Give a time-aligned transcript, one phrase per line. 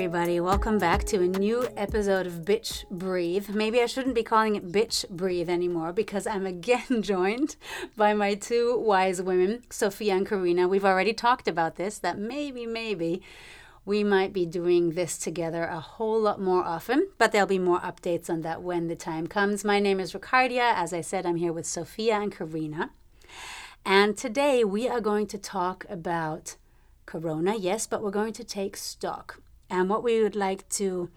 [0.00, 0.40] everybody.
[0.40, 3.50] Welcome back to a new episode of Bitch Breathe.
[3.50, 7.56] Maybe I shouldn't be calling it Bitch Breathe anymore because I'm again joined
[7.98, 10.66] by my two wise women, Sophia and Karina.
[10.68, 13.20] We've already talked about this, that maybe, maybe
[13.84, 17.80] we might be doing this together a whole lot more often, but there'll be more
[17.80, 19.66] updates on that when the time comes.
[19.66, 20.72] My name is Ricardia.
[20.74, 22.92] As I said, I'm here with Sophia and Karina.
[23.84, 26.56] And today we are going to talk about
[27.04, 29.42] Corona, yes, but we're going to take stock.
[29.70, 31.10] And what we would like to,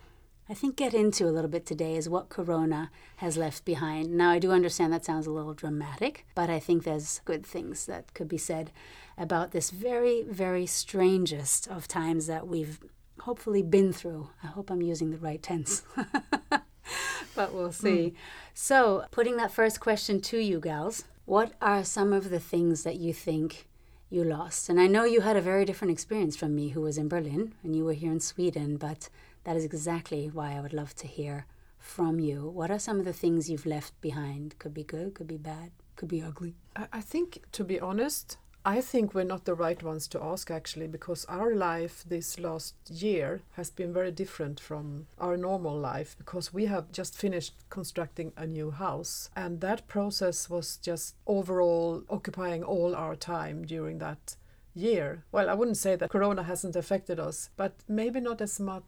[0.47, 4.15] I think, get into a little bit today is what Corona has left behind.
[4.15, 7.87] Now, I do understand that sounds a little dramatic, but I think there's good things
[7.87, 8.71] that could be said
[9.17, 12.79] about this very, very strangest of times that we've
[13.21, 14.29] hopefully been through.
[14.43, 15.83] I hope I'm using the right tense.
[17.35, 18.11] but we'll see.
[18.11, 18.13] Mm.
[18.53, 22.97] So, putting that first question to you, gals, what are some of the things that
[22.97, 23.67] you think
[24.13, 24.69] you lost.
[24.69, 27.55] And I know you had a very different experience from me, who was in Berlin,
[27.63, 29.09] and you were here in Sweden, but
[29.43, 31.47] that is exactly why I would love to hear
[31.79, 32.47] from you.
[32.47, 34.57] What are some of the things you've left behind?
[34.59, 36.55] Could be good, could be bad, could be ugly.
[36.75, 40.87] I think, to be honest, I think we're not the right ones to ask actually,
[40.87, 46.53] because our life this last year has been very different from our normal life because
[46.53, 49.29] we have just finished constructing a new house.
[49.35, 54.37] And that process was just overall occupying all our time during that
[54.73, 55.25] year.
[55.33, 58.83] Well, I wouldn't say that Corona hasn't affected us, but maybe not as much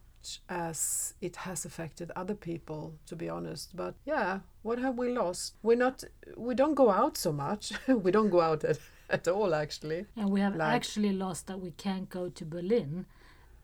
[0.48, 5.54] as it has affected other people to be honest but yeah what have we lost
[5.62, 6.02] we're not
[6.36, 8.76] we don't go out so much we don't go out at
[9.10, 10.06] at all, actually.
[10.16, 13.06] And we have like, actually lost that we can't go to Berlin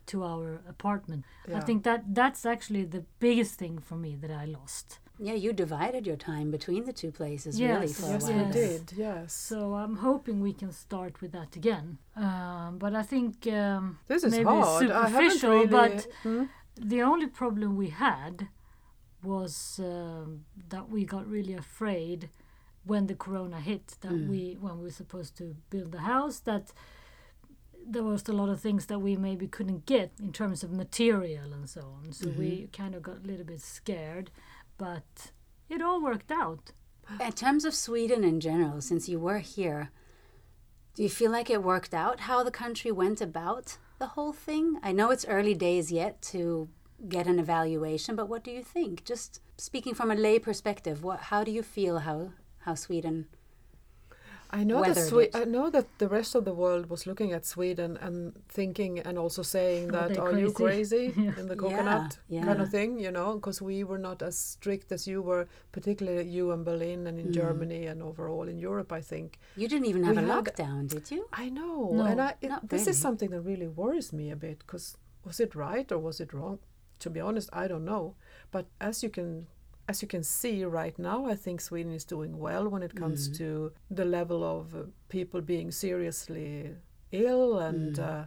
[0.06, 1.24] to our apartment.
[1.48, 1.58] Yeah.
[1.58, 4.98] I think that that's actually the biggest thing for me that I lost.
[5.18, 8.46] Yeah, you divided your time between the two places yes, really for yes, a while.
[8.46, 8.92] Yes, we did.
[8.96, 9.32] Yes.
[9.32, 11.98] So I'm hoping we can start with that again.
[12.16, 14.80] Um, but I think um, this is maybe hard.
[14.80, 15.50] superficial.
[15.50, 16.44] Really, but hmm?
[16.76, 18.48] the only problem we had
[19.22, 20.24] was uh,
[20.70, 22.28] that we got really afraid
[22.84, 24.28] when the corona hit that mm.
[24.28, 26.72] we when we were supposed to build the house that
[27.86, 31.52] there was a lot of things that we maybe couldn't get in terms of material
[31.52, 32.38] and so on so mm-hmm.
[32.38, 34.30] we kind of got a little bit scared
[34.78, 35.32] but
[35.68, 36.72] it all worked out
[37.20, 39.90] in terms of sweden in general since you were here
[40.94, 44.78] do you feel like it worked out how the country went about the whole thing
[44.82, 46.68] i know it's early days yet to
[47.08, 51.18] get an evaluation but what do you think just speaking from a lay perspective what
[51.20, 52.30] how do you feel how
[52.64, 53.26] how Sweden
[54.54, 57.46] I know that Swe- I know that the rest of the world was looking at
[57.46, 60.42] Sweden and thinking and also saying oh, that are crazy.
[60.42, 61.40] you crazy yeah.
[61.40, 62.44] in the coconut yeah, yeah.
[62.44, 66.28] kind of thing, you know, because we were not as strict as you were, particularly
[66.28, 67.34] you in Berlin and in mm.
[67.34, 68.92] Germany and overall in Europe.
[68.92, 71.26] I think you didn't even have we a lockdown, did you?
[71.32, 72.90] I know, no, and I, it, this really.
[72.90, 76.34] is something that really worries me a bit because was it right or was it
[76.34, 76.58] wrong?
[76.98, 78.16] To be honest, I don't know.
[78.50, 79.46] But as you can
[79.92, 83.20] as you can see right now, I think Sweden is doing well when it comes
[83.28, 83.36] mm.
[83.40, 86.70] to the level of uh, people being seriously
[87.26, 87.96] ill and.
[87.96, 88.08] Mm.
[88.08, 88.24] Uh,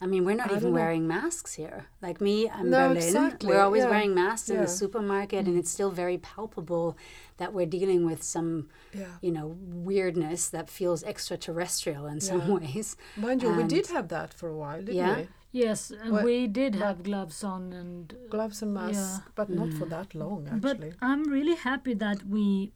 [0.00, 1.86] I mean, we're not I even wearing masks here.
[2.00, 3.02] Like me, I'm no, Berlin.
[3.02, 3.48] Exactly.
[3.48, 3.90] We're always yeah.
[3.90, 4.66] wearing masks in yeah.
[4.66, 5.48] the supermarket, mm.
[5.48, 6.96] and it's still very palpable
[7.38, 9.06] that we're dealing with some, yeah.
[9.20, 9.56] you know,
[9.90, 12.96] weirdness that feels extraterrestrial in some ways.
[13.16, 15.28] Mind you, and we did have that for a while, didn't we?
[15.50, 19.32] Yes, and well, we did have gloves on and gloves and masks, yeah.
[19.34, 19.90] but not for mm.
[19.90, 20.90] that long actually.
[20.90, 22.72] But I'm really happy that we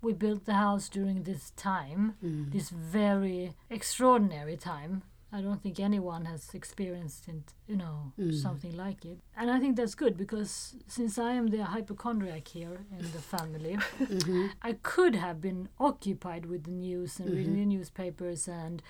[0.00, 2.52] we built the house during this time, mm.
[2.52, 5.02] this very extraordinary time.
[5.34, 8.32] I don't think anyone has experienced it, you know, mm.
[8.40, 9.18] something like it.
[9.36, 13.76] And I think that's good because since I am the hypochondriac here in the family,
[14.00, 14.46] mm-hmm.
[14.62, 17.36] I could have been occupied with the news and mm-hmm.
[17.36, 18.80] reading the newspapers and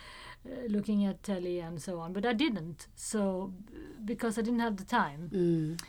[0.46, 2.88] uh, looking at telly and so on, but I didn't.
[2.94, 3.54] So
[4.04, 5.80] because I didn't have the time, mm.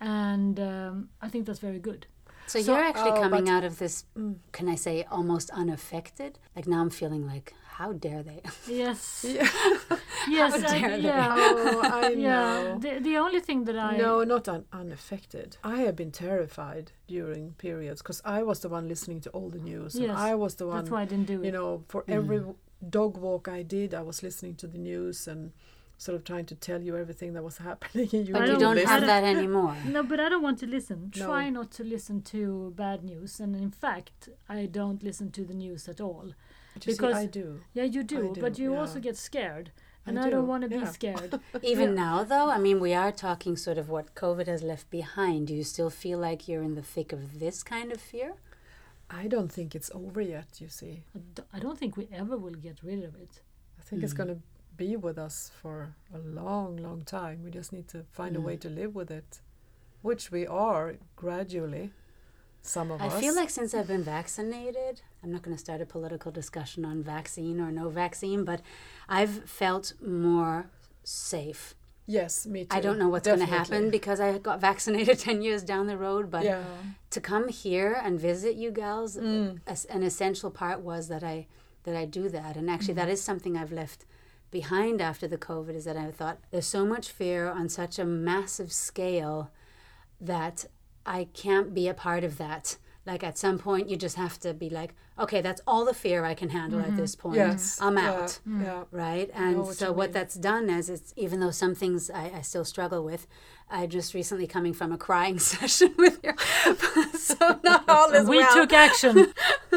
[0.00, 2.06] and um, I think that's very good.
[2.48, 4.36] So, so you're actually oh, coming out of this, mm.
[4.52, 6.38] can I say, almost unaffected?
[6.56, 8.42] Like now I'm feeling like, how dare they?
[8.66, 9.24] Yes.
[9.26, 9.48] Yeah.
[10.28, 10.52] yes.
[10.52, 11.02] how dare I, they?
[11.10, 11.34] Yeah.
[11.38, 12.76] Oh, I yeah.
[12.78, 15.58] The, the only thing that I no, not un- unaffected.
[15.62, 19.58] I have been terrified during periods because I was the one listening to all the
[19.58, 19.94] news.
[19.94, 20.08] Yes.
[20.08, 20.78] And I was the one.
[20.78, 21.46] That's why I didn't do it.
[21.46, 22.14] You know, for mm.
[22.14, 22.42] every
[22.88, 25.52] dog walk I did, I was listening to the news and
[25.98, 28.08] sort of trying to tell you everything that was happening.
[28.10, 28.88] you but you don't listen.
[28.88, 29.76] have that anymore.
[29.84, 31.12] No, but I don't want to listen.
[31.14, 31.26] No.
[31.26, 35.54] Try not to listen to bad news, and in fact, I don't listen to the
[35.54, 36.32] news at all.
[36.74, 37.60] because see, I do.
[37.74, 38.80] Yeah, you do, do but you yeah.
[38.80, 39.72] also get scared.
[40.06, 40.36] And I, I do.
[40.36, 40.84] not want to yeah.
[40.84, 41.40] be scared.
[41.62, 42.02] Even yeah.
[42.02, 45.48] now, though, I mean, we are talking sort of what COVID has left behind.
[45.48, 48.34] Do you still feel like you're in the thick of this kind of fear?
[49.10, 51.02] I don't think it's over yet, you see.
[51.52, 53.40] I don't think we ever will get rid of it.
[53.78, 54.04] I think mm.
[54.04, 54.38] it's going to
[54.78, 57.42] be with us for a long, long time.
[57.44, 58.60] We just need to find a way Mm.
[58.62, 59.40] to live with it,
[60.00, 61.90] which we are gradually.
[62.62, 63.14] Some of I us.
[63.14, 66.84] I feel like since I've been vaccinated, I'm not going to start a political discussion
[66.84, 68.60] on vaccine or no vaccine, but
[69.08, 70.70] I've felt more
[71.04, 71.74] safe.
[72.06, 72.74] yes, me too.
[72.76, 75.96] I don't know what's going to happen because I got vaccinated 10 years down the
[75.98, 76.64] road, but yeah.
[77.10, 79.60] to come here and visit you gals, Mm.
[79.66, 81.46] as- an essential part was that I
[81.84, 82.56] that I do that.
[82.56, 84.04] And actually that is something I've left
[84.50, 88.04] behind after the COVID is that I thought there's so much fear on such a
[88.04, 89.50] massive scale
[90.20, 90.66] that
[91.04, 92.76] I can't be a part of that.
[93.10, 96.18] Like at some point you just have to be like, okay, that's all the fear
[96.32, 97.36] I can handle at this point.
[97.36, 97.78] Yes.
[97.80, 98.84] I'm out Yeah.
[99.04, 99.28] right?
[99.34, 100.12] And what so what mean.
[100.18, 103.22] that's done is it's even though some things I, I still struggle with,
[103.70, 106.32] I just recently coming from a crying session with you,
[107.18, 108.54] so not all is we well.
[108.58, 109.14] took action.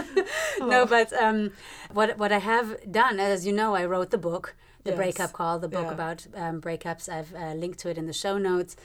[0.59, 1.51] no, but um,
[1.93, 4.97] what what I have done, as you know, I wrote the book, the Yes.
[5.01, 5.93] breakup call, the book Yeah.
[5.99, 7.07] about um, breakups.
[7.17, 8.75] I've uh, linked to it in the show notes.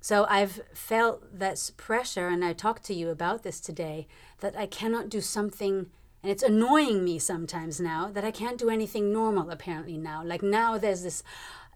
[0.00, 4.06] So I've felt this pressure, and I talked to you about this today,
[4.40, 5.90] that I cannot do something,
[6.22, 9.50] and it's annoying me sometimes now that I can't do anything normal.
[9.50, 11.22] Apparently now, like now there's this.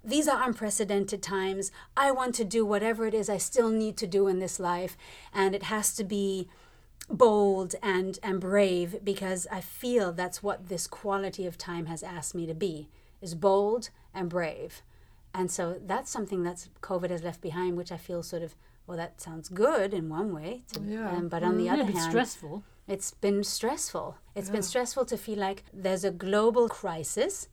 [0.02, 1.70] These are unprecedented times.
[1.96, 4.96] I want to do whatever it is I still need to do in this life,
[5.32, 6.48] and it has to be
[7.10, 12.34] bold and and brave because I feel that's what this quality of time has asked
[12.34, 12.88] me to be
[13.20, 14.82] is bold and brave.
[15.34, 18.54] And so that's something that's COVID has left behind, which I feel sort of
[18.86, 21.10] well, that sounds good in one way, to, Yeah.
[21.16, 22.62] um, but on the Yeah, other it's hand, stressful.
[22.86, 24.16] it's been stressful.
[24.34, 27.48] It's been stressful to feel like there's a global crisis.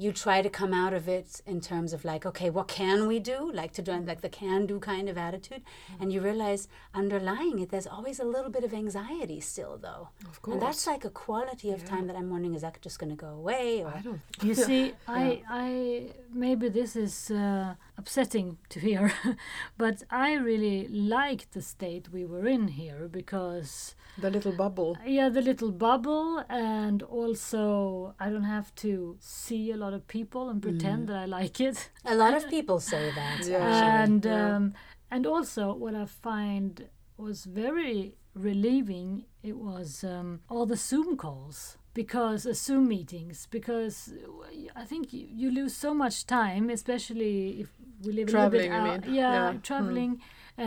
[0.00, 3.18] You try to come out of it in terms of like, okay, what can we
[3.18, 3.50] do?
[3.52, 5.62] Like to do like the can do kind of attitude.
[6.00, 10.08] And you realize underlying it, there's always a little bit of anxiety still, though.
[10.26, 10.54] Of course.
[10.54, 13.16] And that's like a quality of time that I'm wondering is that just going to
[13.16, 13.82] go away?
[13.82, 14.20] Or I don't.
[14.42, 19.12] You see, I, I maybe this is uh, upsetting to hear,
[19.76, 24.96] but I really liked the state we were in here because The little bubble.
[25.04, 30.48] yeah, the little bubble, and also I don't have to see a lot of people
[30.50, 31.90] and pretend that I like it.
[32.04, 33.38] a lot of people say that.
[33.46, 33.58] Yeah.
[33.58, 34.02] actually.
[34.04, 34.56] and yeah.
[34.56, 34.74] um,
[35.10, 41.76] and also what I find was very relieving it was um, all the Zoom calls
[42.02, 47.36] because uh, Zoom meetings because uh, I think you, you lose so much time especially
[47.62, 47.68] if
[48.04, 49.14] we live Traveling, a little bit out mean?
[49.20, 49.50] yeah, Yeah.
[49.52, 49.58] Hmm.
[49.68, 50.12] traveling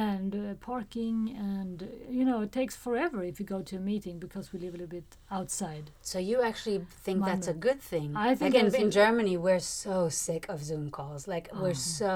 [0.10, 0.42] and uh,
[0.72, 1.18] parking
[1.54, 1.88] and uh,
[2.18, 4.78] you know it takes forever if you go to a meeting because we live a
[4.82, 8.10] little bit outside So you actually think that's a good thing?
[8.16, 9.96] I think like in, in Germany, we're so
[10.26, 11.22] sick of Zoom calls.
[11.36, 11.98] Like we're Oh.
[12.00, 12.14] so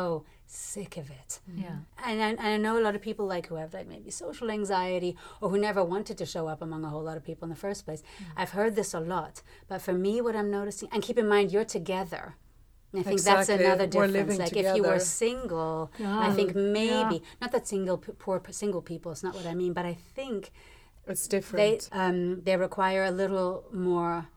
[0.56, 1.40] sick of it.
[1.50, 1.62] Mm-hmm.
[1.64, 4.10] yeah And I, and I know a lot of people like who have like maybe
[4.12, 7.46] social anxiety or who never wanted to show up among a whole lot of people
[7.46, 8.02] in the first place.
[8.02, 8.40] Mm-hmm.
[8.42, 11.52] I've heard this a lot, but for me, what I'm noticing, and keep in mind,
[11.52, 12.36] you're together.
[12.94, 13.66] I think that's Exactly.
[13.66, 14.40] another We're difference.
[14.40, 16.28] Like if you were single, Yeah.
[16.28, 17.42] I think maybe Yeah.
[17.42, 19.12] not that single poor single people.
[19.12, 20.52] It's not what I mean, but I think
[21.08, 21.90] It's different.
[21.92, 24.28] they um, they require a little more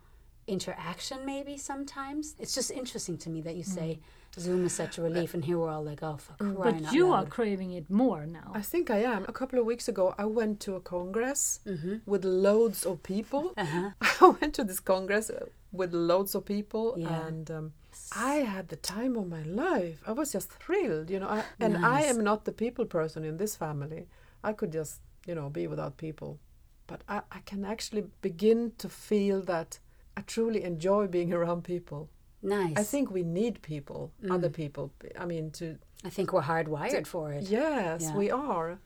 [0.49, 4.18] interaction maybe sometimes it's just interesting to me that you say mm-hmm.
[4.39, 6.93] Zoom is such a relief and here we're all like oh for crying but out
[6.93, 9.25] you are craving it more now I think I am.
[9.29, 11.97] A couple of weeks ago, I went to a congress Mm-hmm.
[12.13, 13.53] with loads of people.
[13.65, 13.91] uh-huh.
[14.25, 17.27] I went to this congress uh, with loads of people, Yeah.
[17.27, 17.73] and um,
[18.17, 19.99] I had the time of my life.
[20.07, 21.29] I was just thrilled, you know.
[21.29, 24.07] I, and I am not the people person in this family.
[24.43, 26.39] I could just, you know, be without people.
[26.87, 29.79] But I, I can actually begin to feel that
[30.17, 32.09] I truly enjoy being around people.
[32.43, 34.33] Nice I think we need people, Mm.
[34.35, 34.85] other people.
[35.19, 35.67] I mean, to
[36.05, 38.17] i think we're hardwired for it Yes, Yeah.
[38.21, 38.79] we are.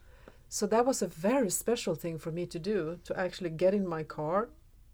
[0.49, 3.87] So that was a very special thing for me to do to actually get in
[3.97, 4.39] my car.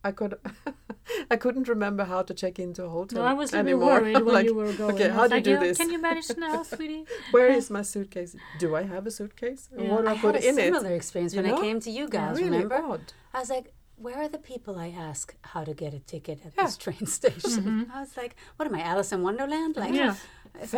[0.08, 0.32] I could
[1.34, 3.86] I couldn't remember how to check into a hotel No, I was anymore.
[3.92, 4.94] worried when Like, you were going.
[4.94, 5.76] okay, how do you like, do "Yeah, this?
[5.80, 7.04] Can you manage now, sweetie?
[7.34, 8.32] Where is my suitcase?
[8.62, 9.62] Do I have a suitcase?
[9.72, 9.90] Yeah.
[9.92, 11.58] What do i I, had a similar experience You when know?
[11.58, 13.04] i came to you guys really remember odd.
[13.34, 13.66] i was like
[14.04, 16.64] where are the people i ask how to get a ticket at Yeah.
[16.64, 20.14] this train station i was like what am i alice in wonderland like yeah,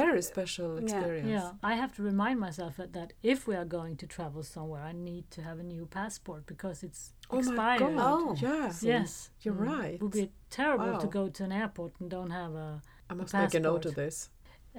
[0.02, 1.28] Very special experience.
[1.36, 1.52] yeah.
[1.62, 4.92] I have to remind myself that, that if we are going to travel somewhere, I
[5.10, 7.80] need to have a new passport because it's Oh my expired.
[7.80, 7.92] god.
[8.10, 8.36] Oh.
[8.48, 8.72] Yeah.
[8.94, 9.70] Yes, You're Mm.
[9.74, 9.94] right.
[9.94, 12.68] It would be terrible to go to an airport and don't have a.
[13.10, 14.16] I must make a note of this.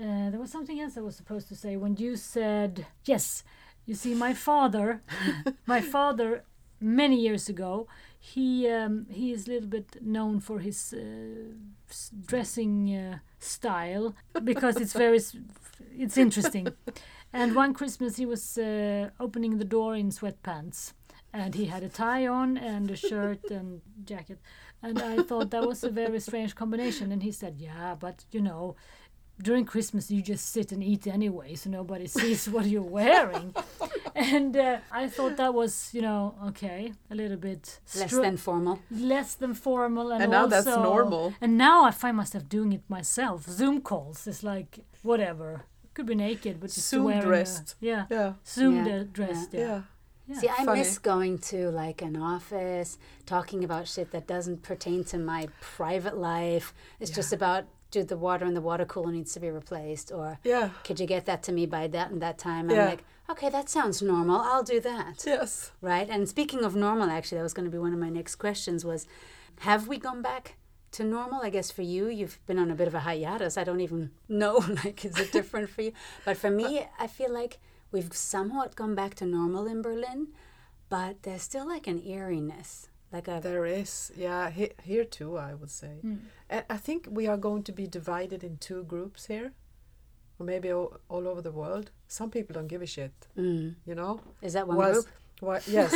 [0.03, 2.73] Uh, there was something else I was supposed to say when you said
[3.11, 3.43] yes.
[3.87, 4.87] You see, my father,
[5.73, 6.29] my father,
[7.01, 7.87] many years ago,
[8.23, 11.55] he um, he is a little bit known for his uh,
[12.27, 15.19] dressing uh, style because it's very
[15.97, 16.67] it's interesting.
[17.33, 20.93] And one Christmas he was uh, opening the door in sweatpants,
[21.33, 24.39] and he had a tie on and a shirt and jacket,
[24.83, 27.11] and I thought that was a very strange combination.
[27.11, 28.75] And he said, "Yeah, but you know."
[29.43, 33.53] During Christmas you just sit and eat anyway, so nobody sees what you're wearing.
[34.15, 38.79] and uh, I thought that was, you know, okay, a little bit Less than formal.
[38.89, 41.33] less than formal, and, And now that's normal.
[41.41, 43.47] And now I find myself doing it myself.
[43.49, 45.63] Zoom calls is like whatever.
[45.93, 47.75] Could be naked, but just Zoom wearing a- dressed.
[47.79, 48.33] yeah, Yeah.
[48.45, 49.53] Zoom Yeah, the- dressed.
[49.53, 49.59] Yeah.
[49.61, 49.81] Yeah.
[50.27, 50.39] Yeah.
[50.39, 50.79] See, I Funny.
[50.79, 56.15] miss going to like an office, talking about shit that doesn't pertain to my private
[56.17, 56.73] life.
[57.01, 60.39] It's just about do the water in the water cooler needs to be replaced, or
[60.43, 60.69] Yeah.
[60.83, 62.69] could you get that to me by that and that time?
[62.69, 62.85] I'm Yeah.
[62.85, 64.39] like, okay, that sounds normal.
[64.41, 65.23] I'll do that.
[65.25, 65.71] Yes.
[65.81, 66.09] Right.
[66.09, 68.83] And speaking of normal, actually, that was going to be one of my next questions.
[68.85, 69.05] Was
[69.59, 70.55] have we gone back
[70.91, 71.41] to normal?
[71.41, 73.57] I guess for you, you've been on a bit of a hiatus.
[73.57, 74.63] I don't even know.
[74.83, 75.91] Like, is it different for you?
[76.25, 77.59] But for me, I feel like
[77.91, 80.29] we've somewhat gone back to normal in Berlin,
[80.89, 85.53] but there's still like an eeriness, like a There is, yeah, he, here too, I
[85.53, 85.93] would say.
[86.49, 89.51] And I think we are going to be divided in two groups here,
[90.39, 91.91] or maybe all, all over the world.
[92.07, 94.19] Some people don't give a shit, mm, you know.
[94.41, 95.07] is that one Was- group?
[95.41, 95.91] Why, yes,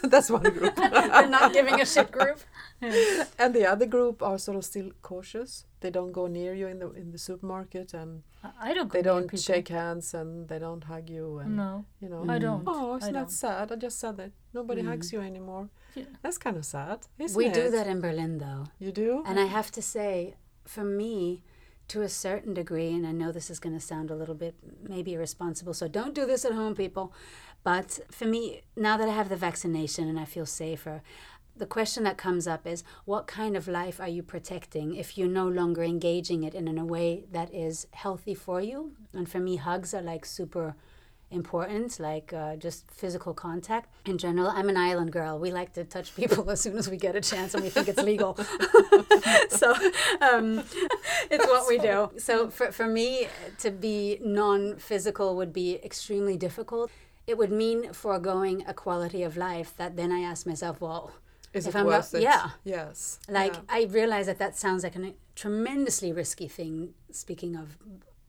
[0.02, 0.76] that's one group.
[0.76, 2.40] They're not giving a shit group.
[2.82, 5.64] and the other group are sort of still cautious.
[5.80, 8.92] They don't go near you in the in the supermarket, and I- I don't.
[8.92, 9.38] they don't people.
[9.38, 12.26] shake hands, and they don't hug you, and No, you know.
[12.28, 12.64] I don't.
[12.66, 13.72] Oh, I isn't that sad?
[13.72, 14.88] I just said that nobody mm.
[14.88, 15.70] hugs you anymore.
[15.94, 16.04] Yeah.
[16.20, 17.54] That's kind of sad, isn't We it?
[17.54, 18.66] do that in Berlin, though.
[18.78, 19.22] You do?
[19.26, 20.34] And I have to say,
[20.64, 21.44] for me,
[21.88, 24.54] to a certain degree, and I know this is going to sound a little bit
[24.82, 27.12] maybe irresponsible, so don't do this at home, people.
[27.64, 31.02] But for me, now that I have the vaccination and I feel safer,
[31.56, 35.28] the question that comes up is what kind of life are you protecting if you're
[35.28, 38.92] no longer engaging it in, in a way that is healthy for you?
[39.12, 40.74] And for me, hugs are like super
[41.32, 44.48] important, like uh, just physical contact in general.
[44.48, 45.38] I'm an island girl.
[45.38, 47.88] We like to touch people as soon as we get a chance and we think
[47.88, 48.36] it's legal.
[49.48, 49.74] so
[50.20, 50.62] um,
[51.30, 52.10] it's what we do.
[52.18, 53.28] So for, for me,
[53.58, 56.90] to be non physical would be extremely difficult.
[57.32, 61.12] It would mean foregoing a quality of life that then I ask myself, well,
[61.54, 62.20] Is if it I'm not- worth it?
[62.20, 62.50] yeah.
[62.62, 63.18] Yes.
[63.26, 63.60] like yeah.
[63.70, 66.92] I realize that that sounds like a tremendously risky thing.
[67.10, 67.78] Speaking of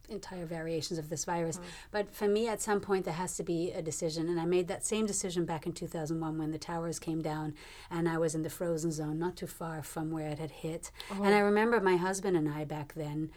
[0.07, 1.67] entire variations of this virus, uh-huh.
[1.91, 4.69] but for me, at some point, there has to be a decision, and I made
[4.69, 7.55] that same decision back in 2001 when the towers came down,
[7.91, 10.91] and I was in the frozen zone, not too far from where it had hit.
[11.11, 11.23] Oh.
[11.23, 13.31] And I remember my husband and I back then.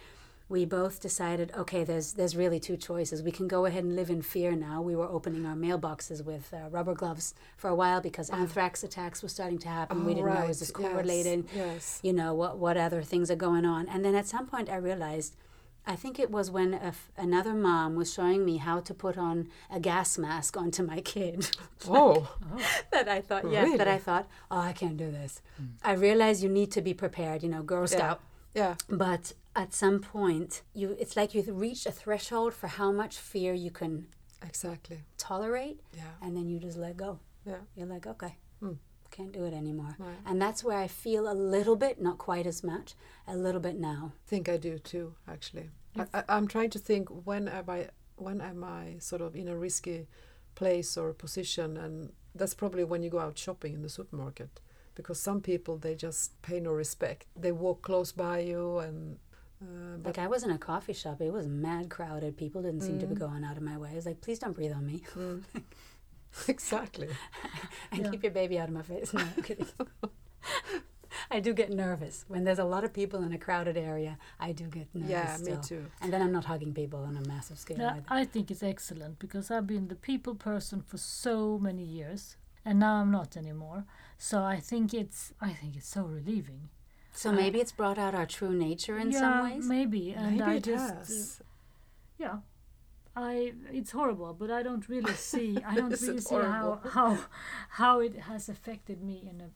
[0.48, 3.20] We both decided, okay, there's there's really two choices.
[3.22, 4.80] We can go ahead and live in fear now.
[4.80, 9.22] We were opening our mailboxes with uh, rubber gloves for a while because anthrax attacks
[9.24, 10.04] were starting to happen.
[10.04, 11.98] we Oh, didn't know right, is this correlated Yes.
[12.02, 14.76] you know what what other things are going on and then at some point i
[14.76, 15.34] realized
[15.86, 19.16] i think it was when a f another mom was showing me how to put
[19.18, 21.38] on a gas mask onto my kid
[21.88, 22.28] Oh,
[22.92, 25.42] that i thought yeah that i thought oh i can't do this
[25.82, 27.96] i realize you need to be prepared you know girl yeah.
[27.98, 28.20] scout
[28.54, 28.74] Yeah.
[28.88, 33.52] but at some point you it's like you reach a threshold for how much fear
[33.54, 34.06] you can
[34.42, 34.98] Exactly.
[35.16, 36.12] tolerate Yeah.
[36.22, 37.62] and then you just let go Yeah.
[37.74, 38.74] you're like okay Hmm.
[39.10, 40.18] can't do it anymore Right.
[40.26, 42.94] and that's where i feel a little bit not quite as much
[43.26, 45.14] a little bit now i think I do too.
[45.26, 49.34] Actually, I, I, I'm trying to think when am I when am I sort of
[49.36, 50.06] in a risky
[50.54, 54.60] place or position, and that's probably when you go out shopping in the supermarket,
[54.94, 57.26] because some people they just pay no respect.
[57.44, 59.18] They walk close by you, and
[59.62, 62.36] uh, Like I was in a coffee shop, it was mad crowded.
[62.36, 63.90] People didn't seem to be going out of my way.
[63.92, 65.02] I was like, please don't breathe on me,
[66.48, 67.08] exactly.
[67.92, 68.10] and Yeah.
[68.10, 69.12] keep your baby out of my face.
[69.12, 69.66] No, I'm kidding.
[71.30, 74.16] I do get nervous when there's a lot of people in a crowded area.
[74.38, 75.10] I do get nervous.
[75.10, 75.86] yeah, me too.
[76.00, 77.78] And then I'm not hugging people on a massive scale.
[77.78, 78.02] No, either.
[78.08, 82.78] I think it's excellent because I've been the people person for so many years, and
[82.78, 83.84] now I'm not anymore.
[84.18, 86.68] So I think it's I think it's so relieving.
[87.16, 89.64] So maybe it's brought out our true nature in yeah, some ways.
[89.66, 90.12] maybe.
[90.12, 91.42] And Maybe I it just uh, has.
[92.18, 92.36] yeah,
[93.16, 96.90] I it's horrible, but I don't really see I don't really see how horrible?
[96.96, 97.18] how
[97.80, 99.50] how it has affected me in a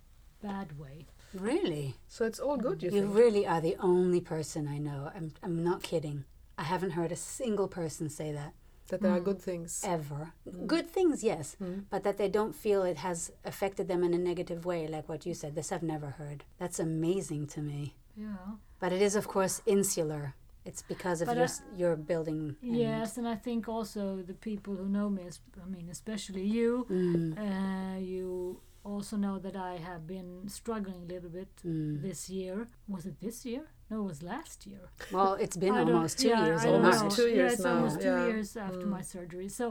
[0.47, 1.07] bad way.
[1.33, 3.15] Really, So it's all good, you you think?
[3.15, 5.13] really are the only person I know.
[5.15, 6.25] I'm I'm not kidding.
[6.59, 8.55] I haven't heard a single person say that
[8.91, 9.83] that there are good things.
[9.85, 10.33] ever.
[10.67, 11.85] Good things, yes, Mm.
[11.91, 15.25] but that they don't feel it has affected them in a negative way, like what
[15.27, 15.55] you said.
[15.55, 16.45] This I've never heard.
[16.59, 17.95] That's amazing to me.
[18.17, 18.57] Yeah.
[18.79, 20.35] But it is, of course, insular.
[20.65, 22.41] It's because of But, your s your building.
[22.63, 25.23] and- Yes, and I think also the people who know me,
[25.65, 31.13] I mean, especially you, Mm, uh, you also know that I have been struggling a
[31.15, 32.01] little bit mm.
[32.03, 32.57] this year.
[32.89, 33.63] Was it this year?
[33.91, 34.85] No, it was last year.
[35.17, 37.19] Well, it's been almost two yeah, years I don't Almost March.
[37.19, 37.25] know.
[37.39, 38.27] yeah, it's now, almost two yeah.
[38.31, 38.91] years after Mm.
[38.97, 39.49] my surgery.
[39.49, 39.67] So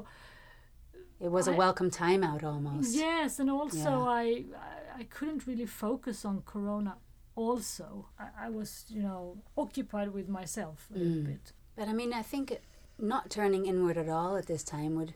[1.19, 2.95] It was a I- welcome timeout almost.
[2.95, 4.21] yes, and also Yeah.
[4.23, 4.25] I,
[4.67, 6.93] I I couldn't really focus on Corona.
[7.43, 7.85] Also,
[8.19, 11.25] I, I was you know occupied with myself a little Mm.
[11.31, 11.45] bit.
[11.77, 12.47] But I mean, I think
[12.97, 15.13] not turning inward at all at this time would,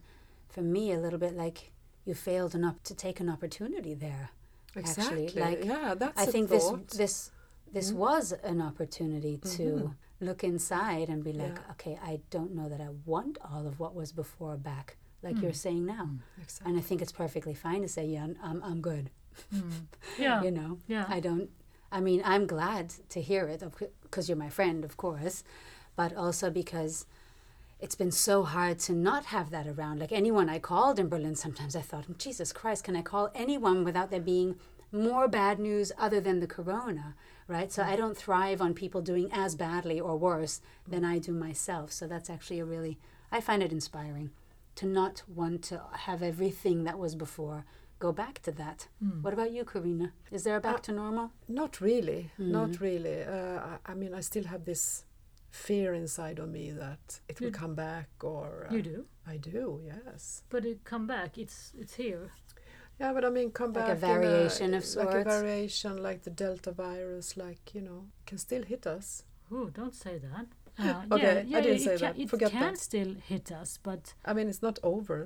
[0.47, 1.71] for me, a little bit like
[2.05, 4.29] you failed enough to take an opportunity there.
[4.75, 5.25] Exactly.
[5.27, 6.87] Actually, like yeah, that's I a think this thought.
[7.01, 7.31] this
[7.77, 7.95] this Mhm.
[8.05, 9.95] was an opportunity to Mhm.
[10.27, 11.71] look inside and be like, Yeah.
[11.73, 14.87] okay, I don't know that I want all of what was before back,
[15.25, 15.41] like Mm.
[15.43, 16.07] you're saying now.
[16.41, 16.65] exactly.
[16.69, 19.05] And I think it's perfectly fine to say, yeah, I'm I'm good.
[19.53, 19.87] Mm.
[20.25, 20.37] Yeah.
[20.45, 21.05] You know, Yeah.
[21.17, 21.49] I don't.
[21.93, 23.63] I mean, I'm glad to hear it
[24.01, 25.43] because you're my friend, of course,
[25.95, 27.05] but also because
[27.79, 29.99] it's been so hard to not have that around.
[29.99, 33.83] Like anyone I called in Berlin, sometimes I thought, Jesus Christ, can I call anyone
[33.83, 34.55] without there being
[34.91, 37.13] more bad news other than the corona,
[37.47, 37.71] right?
[37.71, 41.91] So I don't thrive on people doing as badly or worse than I do myself.
[41.91, 42.97] So that's actually a really,
[43.31, 44.31] I find it inspiring
[44.75, 47.65] to not want to have everything that was before
[48.05, 48.79] go back to that.
[49.01, 49.21] Mm.
[49.23, 50.07] What about you, Karina?
[50.35, 51.27] Is there a back Uh, to normal?
[51.47, 52.21] Not really.
[52.39, 52.51] Mhm.
[52.59, 53.17] Not really.
[53.35, 54.83] Uh, I, I mean, I still have this
[55.67, 58.97] fear inside of me that it will You- come back, or uh, You do,
[59.33, 59.63] I do.
[59.91, 60.43] Yes.
[60.53, 61.31] but it come back.
[61.43, 62.23] It's it's here.
[62.99, 63.87] Yeah, but I mean, come back.
[63.89, 67.81] Like a back in variation of like a variation, like the Delta virus, like you
[67.87, 69.07] know, can still hit us.
[69.51, 70.47] Oh, don't say that.
[70.79, 72.19] Uh, Okay, yeah, I didn't say can, that.
[72.23, 72.77] It can that.
[72.89, 75.17] still hit us, but I mean, it's not over.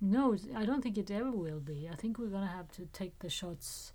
[0.00, 1.88] No, I don't think it ever will be.
[1.90, 3.92] I think we're gonna have to take the shots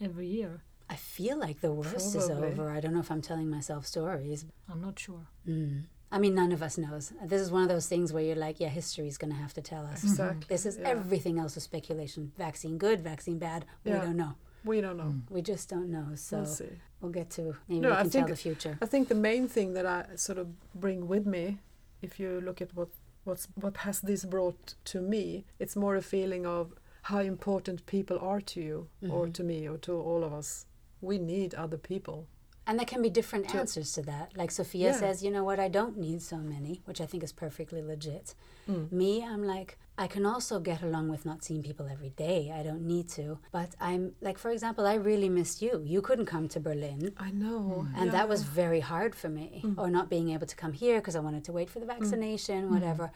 [0.00, 0.62] every year.
[0.90, 2.70] I feel like the worst is over.
[2.70, 4.44] I don't know if I'm telling myself stories.
[4.70, 5.26] I'm not sure.
[5.48, 5.84] Mm.
[6.10, 7.14] I mean, none of us knows.
[7.24, 9.62] This is one of those things where you're like, yeah, history's going to have to
[9.62, 10.04] tell us.
[10.04, 10.44] Exactly.
[10.46, 10.88] This is yeah.
[10.88, 12.32] everything else is speculation.
[12.36, 13.64] Vaccine good, vaccine bad.
[13.84, 14.34] We don't know.
[14.64, 15.04] We don't know.
[15.04, 15.30] Mm.
[15.30, 16.08] We just don't know.
[16.14, 16.68] So We'll see.
[17.00, 18.76] we'll get to maybe No, we I can tell the future.
[18.82, 21.58] I think the main thing that I sort of bring with me,
[22.02, 22.88] if you look at what
[23.24, 28.18] what's what has this brought to me, it's more a feeling of how important people
[28.20, 29.34] are to you or Mhm.
[29.34, 30.66] to me or to all of us.
[31.00, 32.26] We need other people.
[32.66, 34.36] And there can be different To- answers to that.
[34.36, 34.96] Like Sophia Yeah.
[35.00, 38.36] says, you know what, I don't need so many, which I think is perfectly legit.
[38.68, 38.92] Mm.
[38.92, 42.40] Me, I'm like, I can also get along with not seeing people every day.
[42.58, 43.26] I don't need to.
[43.58, 45.72] But I'm like, for example, I really missed you.
[45.94, 47.00] You couldn't come to Berlin.
[47.28, 47.86] I know.
[47.98, 49.78] And that was very hard for me, Mm.
[49.82, 52.58] or not being able to come here because I wanted to wait for the vaccination,
[52.74, 53.06] whatever.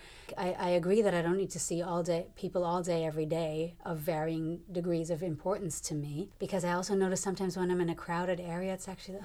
[0.47, 3.27] I, I agree that I don't need to see all day people all day, every
[3.43, 4.47] day of varying
[4.81, 6.15] degrees of importance to me.
[6.45, 9.21] Because I also notice sometimes when I'm in a crowded area, it's actually,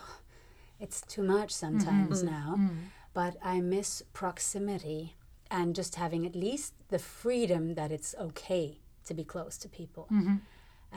[0.79, 2.31] it's too much sometimes Mhm.
[2.37, 2.49] now.
[2.57, 2.69] Mm.
[3.13, 5.15] But I miss proximity
[5.51, 10.05] and just having at least the freedom that it's okay to be close to people.
[10.09, 10.37] hmm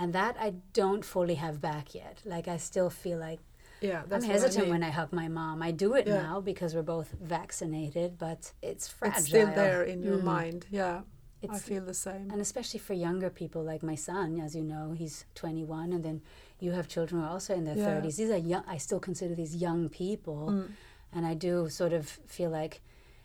[0.01, 2.17] And that I don't fully have back yet.
[2.25, 3.41] Like I still feel like
[3.81, 4.73] Yeah, that's I'm what I hesitant mean.
[4.75, 5.57] when I hug my mom.
[5.69, 6.23] I do it Yeah.
[6.23, 9.19] now because we're both vaccinated, but it's fragile.
[9.19, 10.25] It's still there in your Mm.
[10.37, 10.67] mind.
[10.71, 11.03] Yeah,
[11.43, 12.27] It's, I feel the same.
[12.33, 16.23] and especially for younger people like my son, as you know, he's 21, and then
[16.65, 17.87] you have children who are also in their Yeah.
[17.89, 18.17] 30s.
[18.17, 18.65] These are young.
[18.67, 20.69] I still consider these young people, Mm.
[21.15, 22.03] and I do sort of
[22.37, 22.81] feel like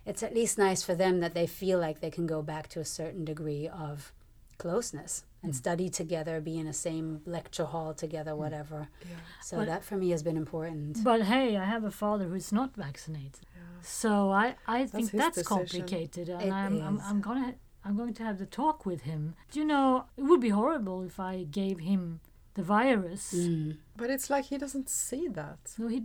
[0.10, 2.80] it's at least nice for them that they feel like they can go back to
[2.80, 4.12] a certain degree of
[4.58, 5.56] closeness and Mm.
[5.64, 8.80] study together, be in a same lecture hall together, whatever.
[9.02, 10.92] Yeah, So But- that for me has been important.
[11.04, 13.82] But hey, I have a father who's not vaccinated, yeah.
[13.82, 15.58] so I, I think that's decision.
[15.58, 16.98] complicated, and It I'm, I'm.
[17.10, 17.52] I'm gonna
[17.86, 19.36] I'm going to have the talk with him.
[19.52, 22.20] Do you know it would be horrible if I gave him
[22.56, 23.24] the virus.
[23.34, 23.78] Mm.
[23.96, 25.60] But it's like he doesn't see that.
[25.78, 26.04] No, he.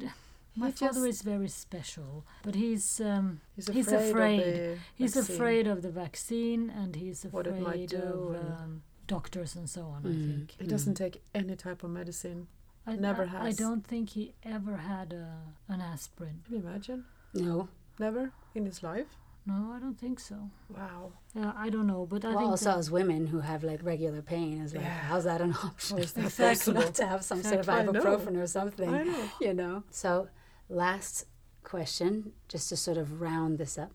[0.55, 4.11] D- My He father just- is very special, but he's um, He's He's afraid.
[4.11, 4.39] afraid.
[4.41, 5.35] Of the he's vaccine.
[5.37, 9.55] afraid of the vaccine, and he's What it might afraid do of and- um, doctors
[9.57, 10.03] and so on.
[10.07, 10.27] I Mm.
[10.39, 10.51] think.
[10.59, 12.47] He doesn't take any type of medicine.
[12.87, 15.39] I, Never I, I don't think he ever had a,
[15.69, 16.43] an aspirin.
[16.45, 17.05] Can you imagine?
[17.33, 17.69] No.
[17.99, 19.17] Never in his life.
[19.47, 20.51] No, I don't think so.
[20.71, 21.13] Wow.
[21.35, 23.83] Yeah, I don't know, but I well, think also that- as women who have like
[23.83, 24.91] regular pain is like, Yeah.
[25.09, 25.97] how's that an option?
[25.99, 26.55] How is that Exactly.
[26.75, 26.81] possible?
[26.83, 27.89] Not to have some sort of Exactly.
[27.89, 28.01] I know.
[28.19, 29.29] ibuprofen or something, I know.
[29.41, 29.83] you know.
[29.91, 30.29] So,
[30.69, 31.27] last
[31.63, 33.93] question, just to sort of round this up.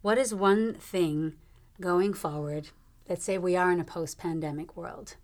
[0.00, 1.34] What is one thing
[1.80, 2.70] going forward?
[3.08, 5.16] Let's say we are in a post-pandemic world.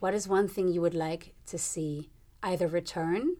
[0.00, 2.10] What is one thing you would like to see
[2.42, 3.36] either return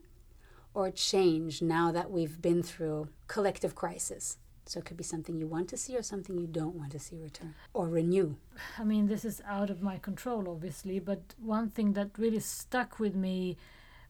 [0.74, 4.38] or change now that we've been through collective crisis?
[4.66, 6.98] So it could be something you want to see or something you don't want to
[6.98, 8.36] see return or renew.
[8.78, 12.98] I mean, this is out of my control, obviously, but one thing that really stuck
[12.98, 13.56] with me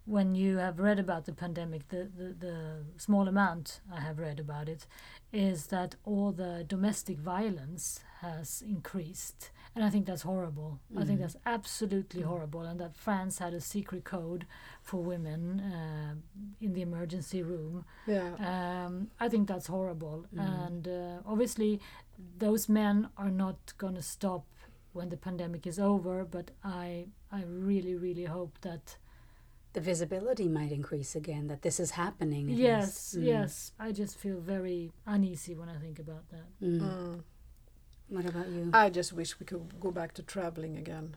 [0.08, 2.56] when you have read about the pandemic, the, the, the
[2.96, 4.86] small amount I have read about it,
[5.32, 9.50] is that all the domestic violence has increased.
[9.74, 10.80] And I think that's horrible.
[10.96, 11.22] I think Mhm.
[11.22, 12.62] that's absolutely horrible.
[12.62, 14.46] And that France had a secret code
[14.82, 16.14] for women uh,
[16.60, 18.32] in the emergency room Yeah.
[18.86, 20.40] um, I think that's horrible, Mhm.
[20.66, 21.80] and uh, obviously,
[22.38, 24.46] those men are not going to stop
[24.94, 26.24] when the pandemic is over.
[26.24, 28.96] But I, I really, really hope that
[29.78, 32.48] the visibility might increase again that this is happening.
[32.48, 33.14] Yes.
[33.16, 33.24] Mm.
[33.24, 33.72] yes.
[33.78, 36.46] I just feel very uneasy when I think about that.
[36.60, 36.80] Mm.
[36.80, 37.20] Mm.
[38.08, 38.70] What about you?
[38.72, 41.16] I just wish we could go back to traveling again.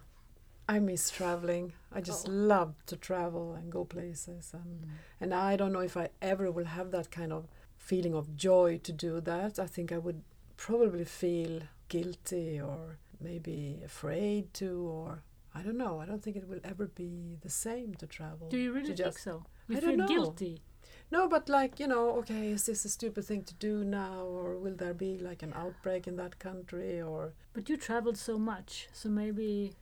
[0.69, 1.73] I miss traveling.
[1.91, 2.31] I just Oh.
[2.31, 4.71] love to travel and go places and
[5.21, 7.47] and I don't know if I ever will have that kind of
[7.77, 9.57] feeling of joy to do that.
[9.65, 10.21] I think I would
[10.67, 11.53] probably feel
[11.87, 12.81] guilty or
[13.19, 15.99] maybe afraid to or I don't know.
[15.99, 18.47] I don't think it will ever be the same to travel.
[18.49, 19.43] Do you really to think just- so?
[19.67, 20.07] You I feel don't know.
[20.07, 20.61] guilty.
[21.11, 24.57] No, but like, you know, okay, is this a stupid thing to do now or
[24.57, 28.87] will there be like an outbreak in that country or But you traveled so much,
[28.93, 29.73] so maybe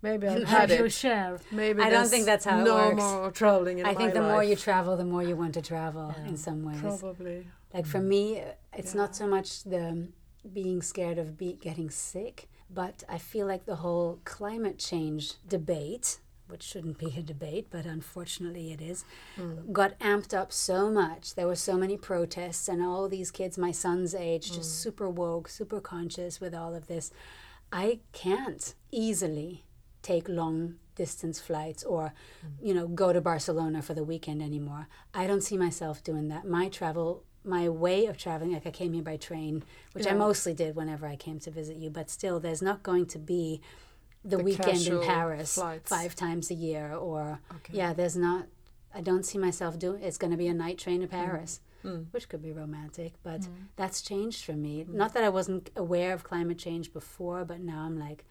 [0.00, 0.90] maybe I've you had your it.
[0.92, 1.38] share.
[1.50, 3.02] Maybe I don't think that's how it no works.
[3.02, 4.30] more traveling in I my think the life.
[4.32, 6.26] more you travel, the more you want to travel Yeah.
[6.28, 6.80] in some ways.
[6.80, 8.04] probably Like for mm.
[8.14, 10.08] me, it's not so much the
[10.52, 16.18] being scared of be- getting sick, but I feel like the whole climate change debate,
[16.48, 19.04] which shouldn't be a debate, but unfortunately it is,
[19.36, 19.72] Mm.
[19.72, 21.34] got amped up so much.
[21.34, 24.82] There were so many protests, and all these kids my son's age, just Mm.
[24.82, 27.10] super woke, super conscious with all of this.
[27.72, 29.64] I can't easily
[30.02, 32.12] take long distance flights or
[32.44, 32.66] Mm.
[32.66, 34.86] you know go to Barcelona for the weekend anymore.
[35.12, 36.46] I don't see myself doing that.
[36.46, 40.54] My travel my way of traveling like I came here by train, which I mostly
[40.54, 43.60] did whenever I came to visit you, but still there's not going to be
[44.24, 45.90] the, The weekend in Paris flights.
[45.90, 47.74] five times a year or okay.
[47.76, 48.46] yeah, there's not
[48.94, 52.06] I don't see myself doing it's going to be a night train to Paris, Mm.
[52.12, 53.48] which could be romantic, but Mm.
[53.76, 54.84] that's changed for me.
[54.84, 54.94] Mm.
[54.94, 58.24] Not that I wasn't aware of climate change before, but now I'm like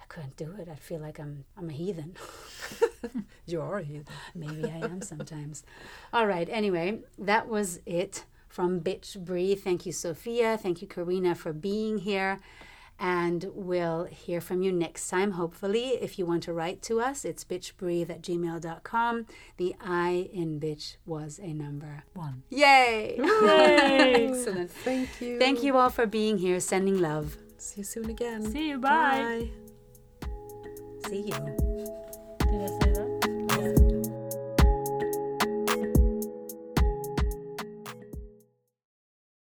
[0.00, 0.68] I couldn't do it.
[0.68, 2.16] I feel like I'm I'm a heathen.
[3.46, 4.02] You are here.
[4.34, 5.62] Maybe I am sometimes.
[6.12, 6.48] All right.
[6.50, 9.62] Anyway, that was it from Bitch Breathe.
[9.62, 10.58] Thank you, Sophia.
[10.58, 12.38] Thank you, Karina, for being here.
[13.00, 15.90] And we'll hear from you next time, hopefully.
[16.00, 19.26] If you want to write to us, it's bitchbreathe at gmail.com.
[19.56, 22.02] The I in bitch was a number.
[22.14, 22.42] One.
[22.48, 23.16] Yay!
[23.18, 24.28] Yay!
[24.30, 24.72] Excellent.
[24.72, 25.38] Thank you.
[25.38, 27.36] Thank you all for being here, sending love.
[27.56, 28.50] See you soon again.
[28.50, 28.78] See you.
[28.78, 29.50] Bye.
[31.08, 32.78] See you.